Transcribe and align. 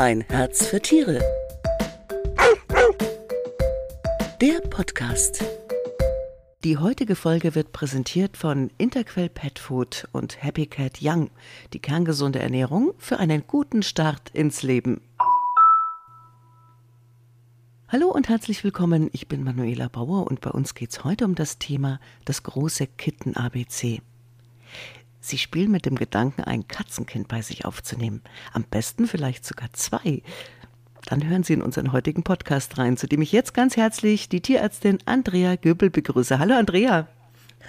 Ein 0.00 0.22
Herz 0.30 0.66
für 0.66 0.80
Tiere. 0.80 1.20
Der 4.40 4.60
Podcast. 4.70 5.44
Die 6.64 6.78
heutige 6.78 7.14
Folge 7.14 7.54
wird 7.54 7.72
präsentiert 7.72 8.38
von 8.38 8.70
Interquell 8.78 9.28
Pet 9.28 9.58
Food 9.58 10.08
und 10.12 10.42
Happy 10.42 10.64
Cat 10.64 11.00
Young, 11.02 11.28
die 11.74 11.80
kerngesunde 11.80 12.38
Ernährung 12.38 12.94
für 12.96 13.18
einen 13.18 13.46
guten 13.46 13.82
Start 13.82 14.30
ins 14.32 14.62
Leben. 14.62 15.02
Hallo 17.88 18.08
und 18.08 18.30
herzlich 18.30 18.64
willkommen, 18.64 19.10
ich 19.12 19.28
bin 19.28 19.44
Manuela 19.44 19.88
Bauer 19.88 20.26
und 20.28 20.40
bei 20.40 20.50
uns 20.50 20.74
geht 20.74 20.92
es 20.92 21.04
heute 21.04 21.26
um 21.26 21.34
das 21.34 21.58
Thema 21.58 22.00
das 22.24 22.42
große 22.42 22.86
Kitten-ABC. 22.86 24.00
Sie 25.20 25.38
spielen 25.38 25.70
mit 25.70 25.86
dem 25.86 25.96
Gedanken, 25.96 26.44
ein 26.44 26.66
Katzenkind 26.66 27.28
bei 27.28 27.42
sich 27.42 27.64
aufzunehmen. 27.64 28.22
Am 28.52 28.64
besten 28.64 29.06
vielleicht 29.06 29.44
sogar 29.44 29.72
zwei. 29.72 30.22
Dann 31.06 31.26
hören 31.26 31.42
Sie 31.42 31.52
in 31.52 31.62
unseren 31.62 31.92
heutigen 31.92 32.22
Podcast 32.22 32.78
rein, 32.78 32.96
zu 32.96 33.06
dem 33.06 33.22
ich 33.22 33.32
jetzt 33.32 33.54
ganz 33.54 33.76
herzlich 33.76 34.28
die 34.28 34.40
Tierärztin 34.40 34.98
Andrea 35.04 35.56
Göbel 35.56 35.90
begrüße. 35.90 36.38
Hallo 36.38 36.54
Andrea. 36.54 37.08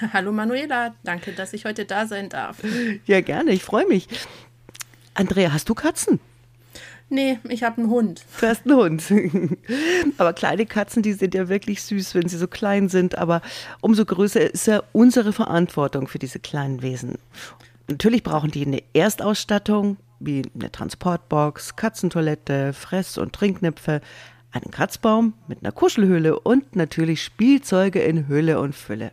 Hallo 0.14 0.32
Manuela, 0.32 0.96
danke, 1.04 1.34
dass 1.34 1.54
ich 1.54 1.66
heute 1.66 1.86
da 1.86 2.08
sein 2.08 2.30
darf. 2.30 2.58
Ja, 3.06 3.22
gerne, 3.22 3.52
ich 3.52 3.64
freue 3.64 3.88
mich. 3.88 4.08
Andrea, 5.14 5.52
hast 5.52 5.68
du 5.68 5.76
Katzen? 5.76 6.20
Nee, 7.12 7.40
ich 7.50 7.64
habe 7.64 7.82
einen 7.82 7.90
Hund. 7.90 8.24
Du 8.40 8.48
hast 8.48 8.66
einen 8.66 8.78
Hund. 8.78 9.04
Aber 10.18 10.32
kleine 10.32 10.66
Katzen, 10.66 11.04
die 11.04 11.12
sind 11.12 11.36
ja 11.36 11.50
wirklich 11.50 11.84
süß, 11.84 12.16
wenn 12.16 12.30
sie 12.30 12.38
so 12.38 12.48
klein 12.48 12.88
sind. 12.88 13.18
Aber 13.18 13.42
umso 13.82 14.06
größer 14.06 14.40
ist 14.54 14.68
ja 14.68 14.82
unsere 14.94 15.34
Verantwortung 15.34 16.08
für 16.08 16.20
diese 16.20 16.40
kleinen 16.40 16.82
Wesen. 16.82 17.18
Natürlich 17.90 18.24
brauchen 18.24 18.52
die 18.52 18.66
eine 18.66 18.82
Erstausstattung, 18.94 19.98
wie 20.22 20.44
eine 20.56 20.72
Transportbox, 20.72 21.76
Katzentoilette, 21.76 22.72
Fress- 22.72 23.18
und 23.18 23.34
Trinknäpfe, 23.34 24.00
einen 24.54 24.72
Kratzbaum 24.72 25.34
mit 25.50 25.64
einer 25.64 25.74
Kuschelhöhle 25.74 26.40
und 26.40 26.78
natürlich 26.78 27.22
Spielzeuge 27.22 28.00
in 28.00 28.30
Hülle 28.30 28.62
und 28.62 28.74
Fülle. 28.74 29.12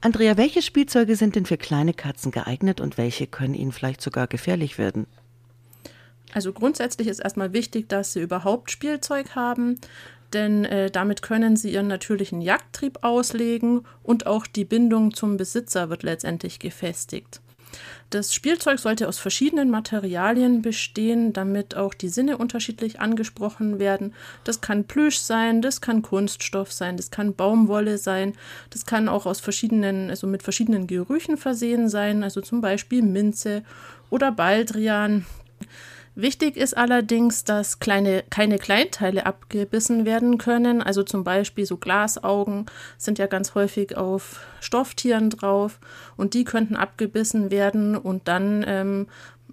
Andrea, 0.00 0.38
welche 0.38 0.62
Spielzeuge 0.62 1.14
sind 1.14 1.36
denn 1.36 1.44
für 1.44 1.58
kleine 1.58 1.92
Katzen 1.92 2.32
geeignet 2.32 2.80
und 2.80 2.96
welche 2.96 3.26
können 3.26 3.52
ihnen 3.52 3.72
vielleicht 3.72 4.00
sogar 4.00 4.28
gefährlich 4.28 4.78
werden? 4.78 5.06
Also 6.32 6.52
grundsätzlich 6.52 7.08
ist 7.08 7.20
erstmal 7.20 7.52
wichtig, 7.52 7.88
dass 7.88 8.12
sie 8.12 8.20
überhaupt 8.20 8.70
Spielzeug 8.70 9.34
haben, 9.34 9.78
denn 10.32 10.64
äh, 10.64 10.90
damit 10.90 11.22
können 11.22 11.56
sie 11.56 11.72
ihren 11.72 11.86
natürlichen 11.86 12.40
Jagdtrieb 12.40 12.98
auslegen 13.02 13.82
und 14.02 14.26
auch 14.26 14.46
die 14.46 14.64
Bindung 14.64 15.14
zum 15.14 15.36
Besitzer 15.36 15.88
wird 15.88 16.02
letztendlich 16.02 16.58
gefestigt. 16.58 17.40
Das 18.10 18.32
Spielzeug 18.32 18.78
sollte 18.78 19.08
aus 19.08 19.18
verschiedenen 19.18 19.70
Materialien 19.70 20.62
bestehen, 20.62 21.32
damit 21.32 21.74
auch 21.74 21.92
die 21.92 22.08
Sinne 22.08 22.38
unterschiedlich 22.38 23.00
angesprochen 23.00 23.78
werden. 23.78 24.14
Das 24.44 24.60
kann 24.60 24.84
Plüsch 24.84 25.18
sein, 25.18 25.60
das 25.60 25.80
kann 25.80 26.02
Kunststoff 26.02 26.72
sein, 26.72 26.96
das 26.96 27.10
kann 27.10 27.34
Baumwolle 27.34 27.98
sein, 27.98 28.34
das 28.70 28.86
kann 28.86 29.08
auch 29.08 29.26
aus 29.26 29.40
verschiedenen, 29.40 30.10
also 30.10 30.26
mit 30.26 30.42
verschiedenen 30.42 30.86
Gerüchen 30.86 31.36
versehen 31.36 31.88
sein, 31.88 32.22
also 32.22 32.40
zum 32.40 32.60
Beispiel 32.60 33.02
Minze 33.02 33.64
oder 34.10 34.30
Baldrian. 34.30 35.26
Wichtig 36.18 36.56
ist 36.56 36.74
allerdings, 36.74 37.44
dass 37.44 37.78
kleine, 37.78 38.24
keine 38.30 38.56
Kleinteile 38.58 39.26
abgebissen 39.26 40.06
werden 40.06 40.38
können. 40.38 40.80
Also 40.80 41.02
zum 41.02 41.24
Beispiel 41.24 41.66
so 41.66 41.76
Glasaugen 41.76 42.64
sind 42.96 43.18
ja 43.18 43.26
ganz 43.26 43.54
häufig 43.54 43.98
auf 43.98 44.40
Stofftieren 44.60 45.28
drauf 45.28 45.78
und 46.16 46.32
die 46.32 46.44
könnten 46.44 46.74
abgebissen 46.74 47.50
werden 47.50 47.98
und 47.98 48.28
dann 48.28 48.64
ähm, 48.66 49.08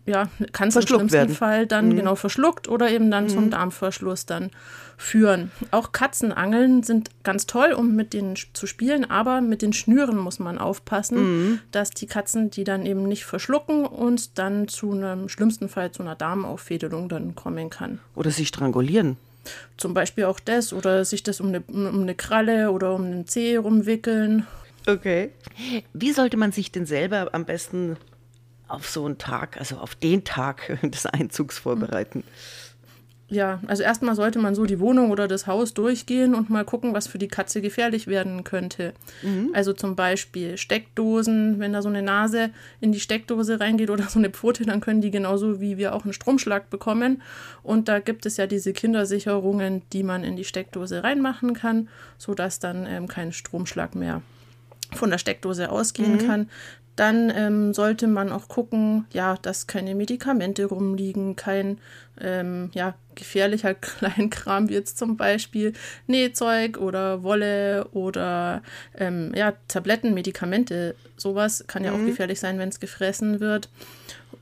ja, 0.05 0.29
kann 0.51 0.69
es 0.69 0.75
im 0.75 0.81
schlimmsten 0.81 1.11
werden. 1.11 1.35
Fall 1.35 1.65
dann 1.65 1.89
mhm. 1.89 1.95
genau 1.95 2.15
verschluckt 2.15 2.67
oder 2.67 2.89
eben 2.89 3.09
dann 3.09 3.25
mhm. 3.25 3.29
zum 3.29 3.49
Darmverschluss 3.49 4.25
dann 4.25 4.51
führen. 4.97 5.51
Auch 5.71 5.91
Katzenangeln 5.91 6.83
sind 6.83 7.09
ganz 7.23 7.45
toll, 7.45 7.73
um 7.73 7.95
mit 7.95 8.13
denen 8.13 8.35
zu 8.53 8.67
spielen, 8.67 9.09
aber 9.09 9.41
mit 9.41 9.61
den 9.61 9.73
Schnüren 9.73 10.17
muss 10.17 10.39
man 10.39 10.57
aufpassen, 10.57 11.17
mhm. 11.17 11.59
dass 11.71 11.91
die 11.91 12.05
Katzen 12.05 12.49
die 12.49 12.63
dann 12.63 12.85
eben 12.85 13.07
nicht 13.07 13.25
verschlucken 13.25 13.85
und 13.85 14.37
dann 14.37 14.67
zu 14.67 14.91
einem 14.91 15.29
schlimmsten 15.29 15.69
Fall 15.69 15.91
zu 15.91 16.03
einer 16.03 16.15
Darmauffädelung 16.15 17.09
dann 17.09 17.35
kommen 17.35 17.69
kann. 17.69 17.99
Oder 18.15 18.31
sich 18.31 18.49
strangulieren. 18.49 19.17
Zum 19.77 19.93
Beispiel 19.93 20.25
auch 20.25 20.39
das 20.39 20.71
oder 20.71 21.03
sich 21.03 21.23
das 21.23 21.41
um 21.41 21.47
eine, 21.47 21.61
um 21.61 22.01
eine 22.01 22.15
Kralle 22.15 22.71
oder 22.71 22.93
um 22.93 23.03
einen 23.03 23.27
Zeh 23.27 23.57
rumwickeln. 23.57 24.47
Okay. 24.87 25.31
Wie 25.93 26.11
sollte 26.11 26.37
man 26.37 26.51
sich 26.51 26.71
denn 26.71 26.85
selber 26.85 27.29
am 27.33 27.45
besten 27.45 27.97
auf 28.73 28.89
so 28.89 29.05
einen 29.05 29.17
Tag, 29.17 29.57
also 29.57 29.77
auf 29.77 29.95
den 29.95 30.23
Tag 30.23 30.79
des 30.83 31.05
Einzugs 31.05 31.57
vorbereiten? 31.57 32.23
Ja, 33.29 33.59
also 33.65 33.81
erstmal 33.81 34.13
sollte 34.13 34.37
man 34.37 34.53
so 34.53 34.65
die 34.65 34.79
Wohnung 34.79 35.09
oder 35.09 35.27
das 35.27 35.47
Haus 35.47 35.73
durchgehen 35.73 36.35
und 36.35 36.51
mal 36.51 36.65
gucken, 36.65 36.93
was 36.93 37.07
für 37.07 37.17
die 37.17 37.27
Katze 37.27 37.61
gefährlich 37.61 38.05
werden 38.05 38.43
könnte. 38.43 38.93
Mhm. 39.23 39.49
Also 39.53 39.73
zum 39.73 39.95
Beispiel 39.95 40.55
Steckdosen, 40.55 41.57
wenn 41.57 41.73
da 41.73 41.81
so 41.81 41.89
eine 41.89 42.03
Nase 42.03 42.51
in 42.79 42.91
die 42.91 42.99
Steckdose 42.99 43.59
reingeht 43.59 43.89
oder 43.89 44.03
so 44.03 44.19
eine 44.19 44.29
Pfote, 44.29 44.65
dann 44.65 44.81
können 44.81 45.01
die 45.01 45.09
genauso 45.09 45.59
wie 45.59 45.77
wir 45.77 45.95
auch 45.95 46.03
einen 46.03 46.13
Stromschlag 46.13 46.69
bekommen. 46.69 47.23
Und 47.63 47.87
da 47.87 47.99
gibt 47.99 48.27
es 48.27 48.37
ja 48.37 48.45
diese 48.45 48.71
Kindersicherungen, 48.71 49.81
die 49.93 50.03
man 50.03 50.23
in 50.23 50.35
die 50.35 50.45
Steckdose 50.45 51.03
reinmachen 51.03 51.55
kann, 51.55 51.89
sodass 52.19 52.59
dann 52.59 52.85
ähm, 52.85 53.07
kein 53.07 53.31
Stromschlag 53.31 53.95
mehr 53.95 54.21
von 54.91 55.09
der 55.09 55.17
Steckdose 55.17 55.71
ausgehen 55.71 56.17
mhm. 56.17 56.27
kann. 56.27 56.49
Dann 56.95 57.31
ähm, 57.35 57.73
sollte 57.73 58.07
man 58.07 58.31
auch 58.31 58.47
gucken, 58.47 59.05
ja, 59.13 59.37
dass 59.41 59.65
keine 59.65 59.95
Medikamente 59.95 60.65
rumliegen, 60.65 61.35
kein 61.35 61.79
ähm, 62.21 62.69
ja, 62.73 62.93
gefährlicher 63.15 63.73
Kleinkram 63.73 64.69
wie 64.69 64.73
jetzt 64.73 64.97
zum 64.97 65.17
Beispiel 65.17 65.73
Nähzeug 66.07 66.77
oder 66.77 67.23
Wolle 67.23 67.87
oder 67.93 68.61
ähm, 68.97 69.31
ja, 69.35 69.53
Tabletten, 69.67 70.13
Medikamente. 70.13 70.95
Sowas 71.17 71.65
kann 71.67 71.83
ja 71.83 71.91
mhm. 71.91 72.01
auch 72.01 72.05
gefährlich 72.05 72.39
sein, 72.39 72.59
wenn 72.59 72.69
es 72.69 72.79
gefressen 72.79 73.39
wird. 73.39 73.69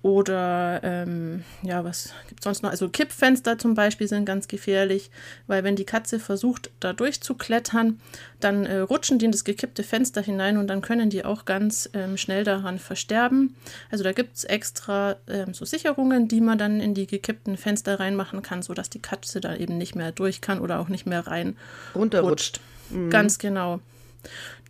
Oder 0.03 0.81
ähm, 0.83 1.43
ja, 1.61 1.83
was 1.83 2.13
gibt 2.27 2.39
es 2.39 2.43
sonst 2.43 2.63
noch? 2.63 2.71
Also 2.71 2.89
Kippfenster 2.89 3.59
zum 3.59 3.75
Beispiel 3.75 4.07
sind 4.07 4.25
ganz 4.25 4.47
gefährlich, 4.47 5.11
weil 5.45 5.63
wenn 5.63 5.75
die 5.75 5.85
Katze 5.85 6.19
versucht, 6.19 6.71
da 6.79 6.91
durchzuklettern, 6.91 7.99
dann 8.39 8.65
äh, 8.65 8.77
rutschen 8.79 9.19
die 9.19 9.25
in 9.25 9.31
das 9.31 9.43
gekippte 9.43 9.83
Fenster 9.83 10.23
hinein 10.23 10.57
und 10.57 10.67
dann 10.67 10.81
können 10.81 11.11
die 11.11 11.23
auch 11.23 11.45
ganz 11.45 11.87
ähm, 11.93 12.17
schnell 12.17 12.43
daran 12.43 12.79
versterben. 12.79 13.55
Also 13.91 14.03
da 14.03 14.11
gibt 14.11 14.37
es 14.37 14.43
extra 14.43 15.17
ähm, 15.27 15.53
so 15.53 15.65
Sicherungen, 15.65 16.27
die 16.27 16.41
man 16.41 16.57
dann 16.57 16.79
in 16.79 16.95
die 16.95 17.05
gekippten 17.05 17.55
Fenster 17.55 17.99
reinmachen 17.99 18.41
kann, 18.41 18.63
sodass 18.63 18.89
die 18.89 19.01
Katze 19.01 19.39
da 19.39 19.55
eben 19.55 19.77
nicht 19.77 19.93
mehr 19.93 20.11
durch 20.11 20.41
kann 20.41 20.59
oder 20.61 20.79
auch 20.79 20.89
nicht 20.89 21.05
mehr 21.05 21.27
rein 21.27 21.55
runterrutscht. 21.93 22.59
Mhm. 22.89 23.11
Ganz 23.11 23.37
genau. 23.37 23.81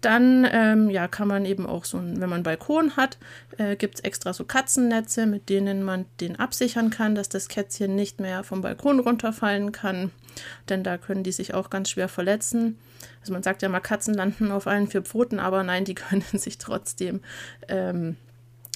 Dann 0.01 0.47
ähm, 0.51 0.89
ja, 0.89 1.07
kann 1.07 1.27
man 1.27 1.45
eben 1.45 1.67
auch 1.67 1.85
so, 1.85 1.99
wenn 1.99 2.19
man 2.19 2.33
einen 2.33 2.43
Balkon 2.43 2.97
hat, 2.97 3.19
äh, 3.57 3.75
gibt 3.75 3.95
es 3.95 4.01
extra 4.01 4.33
so 4.33 4.45
Katzennetze, 4.45 5.27
mit 5.27 5.47
denen 5.47 5.83
man 5.83 6.05
den 6.19 6.37
absichern 6.39 6.89
kann, 6.89 7.13
dass 7.13 7.29
das 7.29 7.47
Kätzchen 7.47 7.95
nicht 7.95 8.19
mehr 8.19 8.43
vom 8.43 8.61
Balkon 8.61 8.99
runterfallen 8.99 9.71
kann. 9.71 10.11
Denn 10.69 10.83
da 10.83 10.97
können 10.97 11.23
die 11.23 11.31
sich 11.31 11.53
auch 11.53 11.69
ganz 11.69 11.91
schwer 11.91 12.07
verletzen. 12.07 12.79
Also 13.21 13.33
man 13.33 13.43
sagt 13.43 13.61
ja 13.61 13.69
mal, 13.69 13.79
Katzen 13.79 14.15
landen 14.15 14.51
auf 14.51 14.65
allen 14.65 14.87
vier 14.87 15.03
Pfoten, 15.03 15.39
aber 15.39 15.63
nein, 15.63 15.85
die 15.85 15.95
können 15.95 16.23
sich 16.33 16.57
trotzdem 16.57 17.21
ähm, 17.67 18.17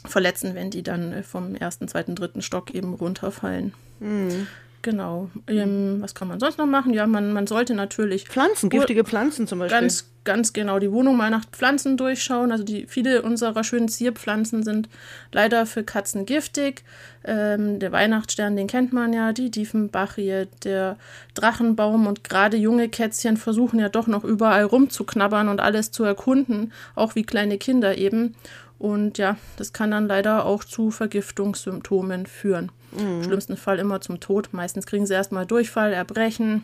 verletzen, 0.05 0.53
wenn 0.53 0.69
die 0.69 0.83
dann 0.83 1.23
vom 1.23 1.55
ersten, 1.55 1.87
zweiten, 1.87 2.15
dritten 2.15 2.43
Stock 2.43 2.71
eben 2.71 2.93
runterfallen. 2.93 3.73
Mhm. 3.99 4.47
Genau. 4.83 5.31
Ähm, 5.47 5.97
was 6.01 6.13
kann 6.13 6.27
man 6.27 6.39
sonst 6.39 6.59
noch 6.59 6.67
machen? 6.67 6.93
Ja, 6.93 7.07
man, 7.07 7.33
man 7.33 7.47
sollte 7.47 7.73
natürlich. 7.73 8.27
Pflanzen, 8.27 8.69
giftige 8.69 9.03
Pflanzen 9.03 9.47
zum 9.47 9.57
Beispiel. 9.57 9.79
Ganz, 9.79 10.11
ganz 10.25 10.51
genau. 10.51 10.79
Die 10.79 10.91
Wohnung 10.91 11.15
mal 11.15 11.29
nach 11.29 11.45
Pflanzen 11.45 11.97
durchschauen. 11.97 12.51
Also 12.51 12.63
die, 12.63 12.85
viele 12.87 13.21
unserer 13.21 13.63
schönen 13.63 13.87
Zierpflanzen 13.87 14.63
sind 14.63 14.89
leider 15.31 15.65
für 15.65 15.83
Katzen 15.83 16.25
giftig. 16.25 16.83
Ähm, 17.23 17.79
der 17.79 17.91
Weihnachtsstern, 17.91 18.55
den 18.55 18.67
kennt 18.67 18.91
man 18.91 19.13
ja, 19.13 19.31
die 19.31 19.49
Diefenbachie, 19.49 20.47
der 20.63 20.97
Drachenbaum 21.33 22.07
und 22.07 22.23
gerade 22.23 22.57
junge 22.57 22.89
Kätzchen 22.89 23.37
versuchen 23.37 23.79
ja 23.79 23.89
doch 23.89 24.07
noch 24.07 24.23
überall 24.23 24.63
rumzuknabbern 24.63 25.47
und 25.47 25.61
alles 25.61 25.91
zu 25.91 26.03
erkunden, 26.03 26.73
auch 26.95 27.15
wie 27.15 27.23
kleine 27.23 27.57
Kinder 27.57 27.97
eben. 27.97 28.35
Und 28.77 29.17
ja, 29.17 29.37
das 29.57 29.71
kann 29.71 29.91
dann 29.91 30.07
leider 30.07 30.45
auch 30.45 30.63
zu 30.63 30.91
Vergiftungssymptomen 30.91 32.25
führen. 32.25 32.71
Mhm. 32.91 32.99
Im 32.99 33.23
schlimmsten 33.23 33.57
Fall 33.57 33.79
immer 33.79 34.01
zum 34.01 34.19
Tod. 34.19 34.49
Meistens 34.51 34.85
kriegen 34.85 35.05
sie 35.05 35.13
erstmal 35.13 35.45
Durchfall, 35.45 35.93
Erbrechen. 35.93 36.63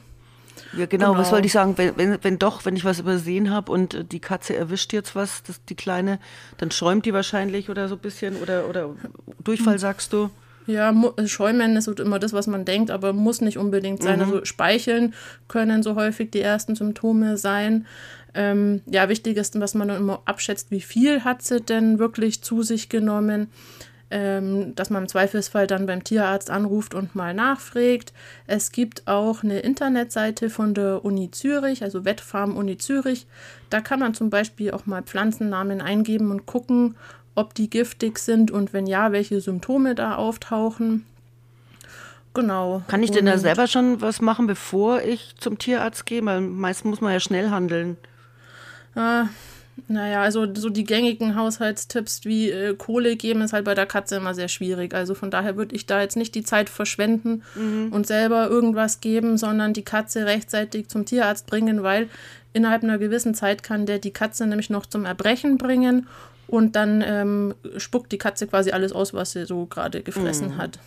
Ja, 0.73 0.85
genau. 0.85 1.11
genau. 1.11 1.17
Was 1.17 1.31
wollte 1.31 1.47
ich 1.47 1.53
sagen? 1.53 1.77
Wenn, 1.77 1.97
wenn, 1.97 2.17
wenn 2.21 2.39
doch, 2.39 2.65
wenn 2.65 2.75
ich 2.75 2.85
was 2.85 2.99
übersehen 2.99 3.49
habe 3.49 3.71
und 3.71 3.93
äh, 3.93 4.03
die 4.05 4.19
Katze 4.19 4.55
erwischt 4.55 4.93
jetzt 4.93 5.15
was, 5.15 5.43
das, 5.43 5.63
die 5.65 5.75
Kleine, 5.75 6.19
dann 6.57 6.71
schäumt 6.71 7.05
die 7.05 7.13
wahrscheinlich 7.13 7.69
oder 7.69 7.87
so 7.87 7.95
ein 7.95 8.01
bisschen 8.01 8.35
oder, 8.37 8.67
oder 8.69 8.95
Durchfall, 9.43 9.79
sagst 9.79 10.13
du? 10.13 10.29
Ja, 10.67 10.93
äh, 11.17 11.27
Schäumen 11.27 11.75
ist 11.75 11.87
immer 11.87 12.19
das, 12.19 12.33
was 12.33 12.47
man 12.47 12.65
denkt, 12.65 12.91
aber 12.91 13.13
muss 13.13 13.41
nicht 13.41 13.57
unbedingt 13.57 14.03
sein. 14.03 14.19
Mhm. 14.19 14.25
Also 14.25 14.45
Speicheln 14.45 15.13
können 15.47 15.83
so 15.83 15.95
häufig 15.95 16.31
die 16.31 16.41
ersten 16.41 16.75
Symptome 16.75 17.37
sein. 17.37 17.85
Ähm, 18.33 18.81
ja, 18.85 19.09
wichtig 19.09 19.37
ist, 19.37 19.55
dass 19.55 19.73
man 19.73 19.89
dann 19.89 19.97
immer 19.97 20.21
abschätzt, 20.25 20.71
wie 20.71 20.81
viel 20.81 21.23
hat 21.23 21.41
sie 21.41 21.59
denn 21.59 21.99
wirklich 21.99 22.41
zu 22.41 22.63
sich 22.63 22.87
genommen. 22.87 23.49
Ähm, 24.11 24.75
dass 24.75 24.89
man 24.89 25.03
im 25.03 25.09
Zweifelsfall 25.09 25.67
dann 25.67 25.85
beim 25.85 26.03
Tierarzt 26.03 26.49
anruft 26.49 26.93
und 26.93 27.15
mal 27.15 27.33
nachfragt. 27.33 28.13
Es 28.45 28.71
gibt 28.71 29.07
auch 29.07 29.43
eine 29.43 29.59
Internetseite 29.59 30.49
von 30.49 30.73
der 30.73 31.03
Uni 31.03 31.31
Zürich, 31.31 31.81
also 31.81 32.05
Wettfarm 32.05 32.57
Uni 32.57 32.77
Zürich. 32.77 33.25
Da 33.69 33.81
kann 33.81 33.99
man 33.99 34.13
zum 34.13 34.29
Beispiel 34.29 34.71
auch 34.71 34.85
mal 34.85 35.01
Pflanzennamen 35.01 35.81
eingeben 35.81 36.29
und 36.29 36.45
gucken, 36.45 36.95
ob 37.35 37.53
die 37.53 37.69
giftig 37.69 38.19
sind 38.19 38.51
und 38.51 38.73
wenn 38.73 38.85
ja, 38.85 39.11
welche 39.13 39.39
Symptome 39.39 39.95
da 39.95 40.15
auftauchen. 40.15 41.05
Genau. 42.33 42.81
Kann 42.87 43.03
ich 43.03 43.11
denn 43.11 43.25
da 43.25 43.37
selber 43.37 43.67
schon 43.67 44.01
was 44.01 44.21
machen, 44.21 44.47
bevor 44.47 45.01
ich 45.01 45.35
zum 45.37 45.57
Tierarzt 45.57 46.05
gehe? 46.05 46.23
Weil 46.25 46.41
meist 46.41 46.85
muss 46.85 47.01
man 47.01 47.13
ja 47.13 47.19
schnell 47.19 47.49
handeln. 47.49 47.97
Äh, 48.95 49.23
naja, 49.87 50.21
also 50.21 50.47
so 50.53 50.69
die 50.69 50.83
gängigen 50.83 51.35
Haushaltstipps 51.35 52.23
wie 52.23 52.49
äh, 52.49 52.75
Kohle 52.75 53.15
geben 53.15 53.41
ist 53.41 53.53
halt 53.53 53.65
bei 53.65 53.75
der 53.75 53.85
Katze 53.85 54.17
immer 54.17 54.33
sehr 54.33 54.47
schwierig. 54.47 54.93
Also 54.93 55.15
von 55.15 55.31
daher 55.31 55.57
würde 55.57 55.75
ich 55.75 55.85
da 55.85 56.01
jetzt 56.01 56.15
nicht 56.15 56.35
die 56.35 56.43
Zeit 56.43 56.69
verschwenden 56.69 57.43
mhm. 57.55 57.89
und 57.91 58.07
selber 58.07 58.47
irgendwas 58.47 59.01
geben, 59.01 59.37
sondern 59.37 59.73
die 59.73 59.83
Katze 59.83 60.25
rechtzeitig 60.25 60.87
zum 60.87 61.05
Tierarzt 61.05 61.47
bringen, 61.47 61.83
weil 61.83 62.09
innerhalb 62.53 62.83
einer 62.83 62.97
gewissen 62.97 63.33
Zeit 63.33 63.63
kann 63.63 63.85
der 63.85 63.99
die 63.99 64.11
Katze 64.11 64.45
nämlich 64.45 64.69
noch 64.69 64.85
zum 64.85 65.05
Erbrechen 65.05 65.57
bringen 65.57 66.07
und 66.47 66.75
dann 66.75 67.03
ähm, 67.05 67.53
spuckt 67.77 68.11
die 68.11 68.17
Katze 68.17 68.47
quasi 68.47 68.71
alles 68.71 68.91
aus, 68.91 69.13
was 69.13 69.31
sie 69.31 69.45
so 69.45 69.65
gerade 69.65 70.01
gefressen 70.01 70.49
mhm. 70.49 70.57
hat. 70.57 70.79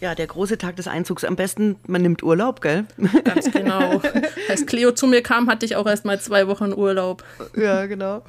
Ja, 0.00 0.14
der 0.14 0.26
große 0.26 0.58
Tag 0.58 0.76
des 0.76 0.88
Einzugs. 0.88 1.24
Am 1.24 1.36
besten, 1.36 1.76
man 1.86 2.02
nimmt 2.02 2.22
Urlaub, 2.22 2.60
gell? 2.60 2.84
Ganz 3.24 3.50
genau. 3.50 4.02
Als 4.48 4.66
Cleo 4.66 4.92
zu 4.92 5.06
mir 5.06 5.22
kam, 5.22 5.48
hatte 5.48 5.64
ich 5.64 5.76
auch 5.76 5.86
erst 5.86 6.04
mal 6.04 6.20
zwei 6.20 6.46
Wochen 6.46 6.72
Urlaub. 6.72 7.24
Ja, 7.56 7.86
genau. 7.86 8.22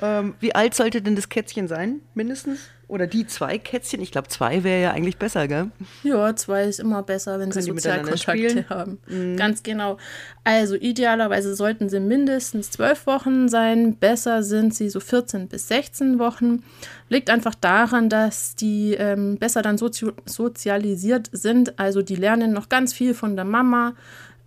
Ähm, 0.00 0.34
wie 0.40 0.54
alt 0.54 0.74
sollte 0.74 1.02
denn 1.02 1.16
das 1.16 1.28
Kätzchen 1.28 1.68
sein, 1.68 2.00
mindestens? 2.14 2.60
Oder 2.90 3.06
die 3.06 3.24
zwei 3.24 3.56
Kätzchen? 3.56 4.02
Ich 4.02 4.10
glaube, 4.10 4.26
zwei 4.26 4.64
wäre 4.64 4.82
ja 4.82 4.90
eigentlich 4.90 5.16
besser, 5.16 5.46
gell? 5.46 5.70
Ja, 6.02 6.34
zwei 6.34 6.64
ist 6.64 6.80
immer 6.80 7.04
besser, 7.04 7.38
wenn 7.38 7.50
Können 7.50 7.62
sie 7.62 7.70
Sozialkontakte 7.70 8.68
haben. 8.68 8.98
Mhm. 9.06 9.36
Ganz 9.36 9.62
genau. 9.62 9.96
Also 10.42 10.74
idealerweise 10.74 11.54
sollten 11.54 11.88
sie 11.88 12.00
mindestens 12.00 12.72
zwölf 12.72 13.06
Wochen 13.06 13.48
sein. 13.48 13.94
Besser 13.94 14.42
sind 14.42 14.74
sie 14.74 14.88
so 14.90 14.98
14 14.98 15.46
bis 15.46 15.68
16 15.68 16.18
Wochen. 16.18 16.64
Liegt 17.08 17.30
einfach 17.30 17.54
daran, 17.54 18.08
dass 18.08 18.56
die 18.56 18.94
ähm, 18.94 19.38
besser 19.38 19.62
dann 19.62 19.78
sozi 19.78 20.10
sozialisiert 20.24 21.30
sind. 21.30 21.78
Also 21.78 22.02
die 22.02 22.16
lernen 22.16 22.52
noch 22.52 22.68
ganz 22.68 22.92
viel 22.92 23.14
von 23.14 23.36
der 23.36 23.44
Mama. 23.44 23.94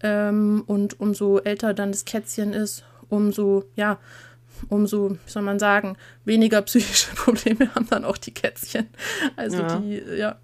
Ähm, 0.02 0.66
und 0.68 1.00
umso 1.00 1.40
älter 1.40 1.74
dann 1.74 1.94
das 1.94 2.04
Kätzchen 2.04 2.52
ist, 2.52 2.84
umso, 3.08 3.64
ja, 3.78 4.00
umso, 4.70 5.12
wie 5.12 5.18
soll 5.32 5.44
man 5.44 5.60
sagen, 5.60 5.96
weniger 6.26 6.62
psychische 6.62 7.12
Probleme 7.16 7.74
haben 7.76 7.88
dann 7.90 8.06
auch 8.06 8.18
die 8.18 8.32
Kätzchen. 8.32 8.88
Also 9.36 9.58
ja. 9.58 9.76
die, 9.78 10.02
ja. 10.18 10.36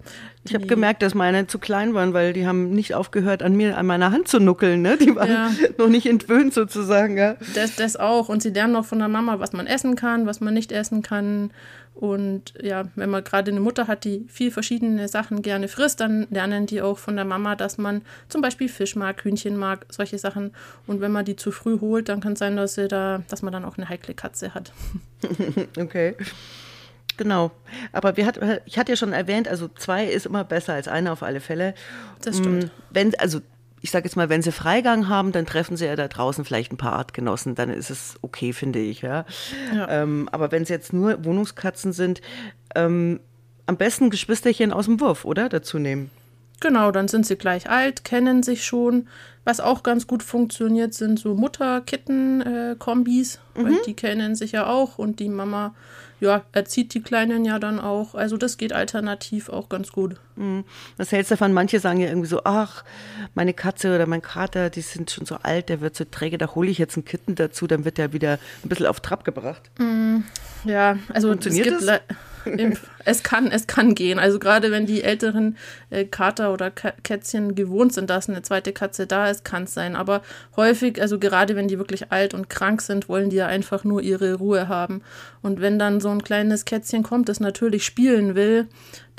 Ich 0.44 0.54
habe 0.54 0.66
gemerkt, 0.66 1.02
dass 1.02 1.14
meine 1.14 1.46
zu 1.46 1.58
klein 1.58 1.92
waren, 1.92 2.14
weil 2.14 2.32
die 2.32 2.46
haben 2.46 2.70
nicht 2.70 2.94
aufgehört, 2.94 3.42
an 3.42 3.54
mir, 3.56 3.76
an 3.76 3.86
meiner 3.86 4.10
Hand 4.10 4.28
zu 4.28 4.40
nuckeln. 4.40 4.80
Ne? 4.80 4.96
Die 4.96 5.14
waren 5.14 5.30
ja. 5.30 5.50
noch 5.78 5.88
nicht 5.88 6.06
entwöhnt 6.06 6.54
sozusagen. 6.54 7.18
Ja. 7.18 7.36
Das, 7.54 7.76
das 7.76 7.96
auch. 7.96 8.28
Und 8.28 8.42
sie 8.42 8.50
lernen 8.50 8.72
noch 8.72 8.86
von 8.86 8.98
der 8.98 9.08
Mama, 9.08 9.38
was 9.38 9.52
man 9.52 9.66
essen 9.66 9.96
kann, 9.96 10.26
was 10.26 10.40
man 10.40 10.54
nicht 10.54 10.72
essen 10.72 11.02
kann. 11.02 11.50
Und 11.94 12.54
ja, 12.62 12.84
wenn 12.94 13.10
man 13.10 13.22
gerade 13.22 13.50
eine 13.50 13.60
Mutter 13.60 13.86
hat, 13.86 14.04
die 14.04 14.24
viel 14.28 14.50
verschiedene 14.50 15.06
Sachen 15.08 15.42
gerne 15.42 15.68
frisst, 15.68 16.00
dann 16.00 16.26
lernen 16.30 16.64
die 16.64 16.80
auch 16.80 16.96
von 16.96 17.14
der 17.14 17.26
Mama, 17.26 17.56
dass 17.56 17.76
man 17.76 18.00
zum 18.28 18.40
Beispiel 18.40 18.70
Fisch 18.70 18.96
mag, 18.96 19.22
Hühnchen 19.22 19.56
mag, 19.56 19.84
solche 19.90 20.16
Sachen. 20.16 20.52
Und 20.86 21.02
wenn 21.02 21.12
man 21.12 21.26
die 21.26 21.36
zu 21.36 21.50
früh 21.50 21.78
holt, 21.78 22.08
dann 22.08 22.20
kann 22.20 22.32
es 22.32 22.38
sein, 22.38 22.56
dass, 22.56 22.74
sie 22.74 22.88
da, 22.88 23.22
dass 23.28 23.42
man 23.42 23.52
dann 23.52 23.66
auch 23.66 23.76
eine 23.76 23.88
heikle 23.88 24.14
Katze 24.14 24.54
hat. 24.54 24.72
okay. 25.78 26.16
Genau. 27.16 27.50
Aber 27.92 28.16
wir 28.16 28.24
hat, 28.24 28.40
ich 28.64 28.78
hatte 28.78 28.92
ja 28.92 28.96
schon 28.96 29.12
erwähnt, 29.12 29.46
also 29.46 29.68
zwei 29.68 30.06
ist 30.06 30.24
immer 30.24 30.42
besser 30.42 30.72
als 30.72 30.88
eine 30.88 31.12
auf 31.12 31.22
alle 31.22 31.40
Fälle. 31.40 31.74
Das 32.22 32.38
stimmt. 32.38 32.64
Mm, 32.64 32.70
wenn, 32.90 33.14
also 33.18 33.40
ich 33.82 33.90
sage 33.90 34.06
jetzt 34.06 34.16
mal, 34.16 34.28
wenn 34.28 34.42
sie 34.42 34.52
Freigang 34.52 35.08
haben, 35.08 35.32
dann 35.32 35.46
treffen 35.46 35.76
sie 35.76 35.86
ja 35.86 35.96
da 35.96 36.08
draußen 36.08 36.44
vielleicht 36.44 36.72
ein 36.72 36.76
paar 36.76 36.94
Artgenossen, 36.94 37.54
dann 37.54 37.70
ist 37.70 37.90
es 37.90 38.16
okay, 38.22 38.52
finde 38.52 38.78
ich. 38.78 39.02
Ja. 39.02 39.24
ja. 39.74 39.88
Ähm, 40.02 40.28
aber 40.32 40.52
wenn 40.52 40.62
es 40.62 40.68
jetzt 40.68 40.92
nur 40.92 41.24
Wohnungskatzen 41.24 41.92
sind, 41.92 42.20
ähm, 42.74 43.20
am 43.66 43.76
besten 43.76 44.10
Geschwisterchen 44.10 44.72
aus 44.72 44.86
dem 44.86 45.00
Wurf, 45.00 45.24
oder? 45.24 45.48
Dazu 45.48 45.78
nehmen. 45.78 46.10
Genau, 46.60 46.90
dann 46.90 47.08
sind 47.08 47.26
sie 47.26 47.36
gleich 47.36 47.68
alt, 47.68 48.04
kennen 48.04 48.42
sich 48.42 48.64
schon. 48.64 49.08
Was 49.44 49.60
auch 49.60 49.82
ganz 49.82 50.06
gut 50.06 50.22
funktioniert, 50.22 50.92
sind 50.92 51.18
so 51.18 51.34
Mutter-Kitten-Kombis, 51.34 53.40
mhm. 53.56 53.78
die 53.86 53.94
kennen 53.94 54.34
sich 54.34 54.52
ja 54.52 54.66
auch 54.66 54.98
und 54.98 55.18
die 55.18 55.30
Mama 55.30 55.74
ja, 56.20 56.42
erzieht 56.52 56.94
die 56.94 57.00
Kleinen 57.00 57.44
ja 57.44 57.58
dann 57.58 57.80
auch. 57.80 58.14
Also 58.14 58.36
das 58.36 58.58
geht 58.58 58.72
alternativ 58.72 59.48
auch 59.48 59.68
ganz 59.68 59.90
gut. 59.90 60.16
Mhm. 60.36 60.64
Was 60.98 61.12
hältst 61.12 61.30
du 61.30 61.34
davon? 61.34 61.52
Manche 61.52 61.80
sagen 61.80 61.98
ja 61.98 62.08
irgendwie 62.08 62.28
so, 62.28 62.42
ach, 62.44 62.84
meine 63.34 63.54
Katze 63.54 63.94
oder 63.94 64.06
mein 64.06 64.22
Kater, 64.22 64.70
die 64.70 64.82
sind 64.82 65.10
schon 65.10 65.24
so 65.24 65.36
alt, 65.42 65.70
der 65.70 65.80
wird 65.80 65.96
so 65.96 66.04
träge, 66.04 66.36
da 66.36 66.54
hole 66.54 66.70
ich 66.70 66.78
jetzt 66.78 66.96
einen 66.96 67.06
Kitten 67.06 67.34
dazu, 67.34 67.66
dann 67.66 67.84
wird 67.84 67.98
der 67.98 68.12
wieder 68.12 68.38
ein 68.62 68.68
bisschen 68.68 68.86
auf 68.86 69.00
Trab 69.00 69.24
gebracht. 69.24 69.62
Mhm. 69.78 70.24
Ja, 70.64 70.98
also 71.08 71.28
Funktioniert 71.28 71.68
es 71.68 71.86
gibt 71.86 72.02
es 73.04 73.22
kann, 73.22 73.48
es 73.48 73.66
kann 73.66 73.94
gehen. 73.94 74.18
Also 74.18 74.38
gerade 74.38 74.70
wenn 74.70 74.86
die 74.86 75.02
älteren 75.02 75.56
äh, 75.90 76.04
Kater 76.04 76.52
oder 76.52 76.70
Kätzchen 76.70 77.54
gewohnt 77.54 77.92
sind, 77.92 78.10
dass 78.10 78.28
eine 78.28 78.42
zweite 78.42 78.72
Katze 78.72 79.06
da 79.06 79.28
ist, 79.28 79.44
kann 79.44 79.64
es 79.64 79.74
sein. 79.74 79.96
Aber 79.96 80.22
häufig, 80.56 81.00
also 81.00 81.18
gerade 81.18 81.56
wenn 81.56 81.68
die 81.68 81.78
wirklich 81.78 82.12
alt 82.12 82.34
und 82.34 82.48
krank 82.48 82.82
sind, 82.82 83.08
wollen 83.08 83.30
die 83.30 83.36
ja 83.36 83.46
einfach 83.46 83.84
nur 83.84 84.02
ihre 84.02 84.34
Ruhe 84.34 84.68
haben. 84.68 85.02
Und 85.42 85.60
wenn 85.60 85.78
dann 85.78 86.00
so 86.00 86.08
ein 86.08 86.22
kleines 86.22 86.64
Kätzchen 86.64 87.02
kommt, 87.02 87.28
das 87.28 87.40
natürlich 87.40 87.84
spielen 87.84 88.34
will, 88.34 88.68